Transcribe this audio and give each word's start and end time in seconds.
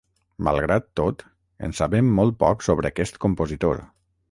Malgrat 0.45 0.87
tot, 0.99 1.21
en 1.67 1.77
sabem 1.81 2.11
molt 2.21 2.39
poc 2.45 2.67
sobre 2.71 2.91
aquest 2.93 3.23
compositor. 3.27 3.87